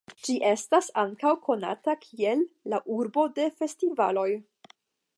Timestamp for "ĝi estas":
0.27-0.87